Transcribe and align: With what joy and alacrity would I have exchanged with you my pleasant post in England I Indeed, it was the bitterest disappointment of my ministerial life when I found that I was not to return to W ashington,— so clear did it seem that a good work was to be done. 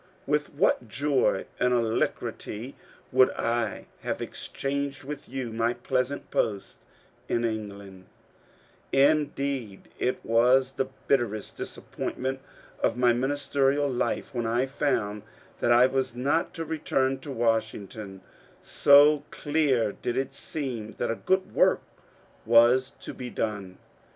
With 0.25 0.55
what 0.55 0.87
joy 0.87 1.45
and 1.59 1.75
alacrity 1.75 2.75
would 3.11 3.29
I 3.33 3.85
have 4.01 4.19
exchanged 4.19 5.03
with 5.03 5.29
you 5.29 5.53
my 5.53 5.75
pleasant 5.75 6.31
post 6.31 6.79
in 7.29 7.45
England 7.45 8.05
I 8.91 8.97
Indeed, 8.97 9.89
it 9.99 10.19
was 10.25 10.71
the 10.71 10.87
bitterest 11.07 11.55
disappointment 11.55 12.39
of 12.79 12.97
my 12.97 13.13
ministerial 13.13 13.87
life 13.91 14.33
when 14.33 14.47
I 14.47 14.65
found 14.65 15.21
that 15.59 15.71
I 15.71 15.85
was 15.85 16.15
not 16.15 16.55
to 16.55 16.65
return 16.65 17.19
to 17.19 17.29
W 17.29 17.47
ashington,— 17.49 18.21
so 18.83 19.23
clear 19.29 19.91
did 19.91 20.17
it 20.17 20.33
seem 20.33 20.95
that 20.97 21.11
a 21.11 21.15
good 21.15 21.53
work 21.53 21.83
was 22.43 22.89
to 23.01 23.13
be 23.13 23.29
done. 23.29 23.77